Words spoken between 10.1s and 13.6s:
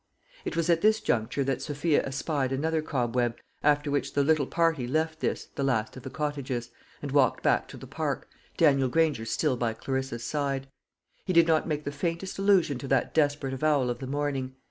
side. He did not make the faintest allusion to that desperate